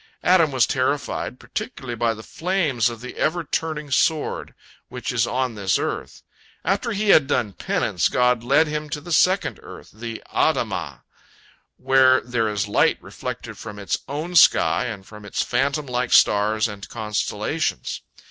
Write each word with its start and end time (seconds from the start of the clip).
Adam 0.23 0.51
was 0.51 0.65
terrified, 0.65 1.39
particularly 1.39 1.93
by 1.93 2.11
the 2.11 2.23
flames 2.23 2.89
of 2.89 3.01
the 3.01 3.17
ever 3.17 3.43
turning 3.43 3.91
sword, 3.91 4.55
which 4.89 5.13
is 5.13 5.27
on 5.27 5.53
this 5.53 5.77
earth. 5.77 6.23
After 6.65 6.91
he 6.91 7.09
had 7.09 7.27
done 7.27 7.53
penance, 7.53 8.09
God 8.09 8.41
led 8.43 8.65
him 8.65 8.89
to 8.89 8.99
the 8.99 9.11
second 9.11 9.59
earth, 9.61 9.91
the 9.93 10.23
Adamah, 10.33 11.03
where 11.77 12.19
there 12.21 12.49
is 12.49 12.67
light 12.67 12.97
reflected 12.99 13.59
from 13.59 13.77
its 13.77 13.99
own 14.07 14.35
sky 14.35 14.85
and 14.85 15.05
from 15.05 15.23
its 15.23 15.43
phantom 15.43 15.85
like 15.85 16.11
stars 16.13 16.67
and 16.67 16.89
constellations. 16.89 18.01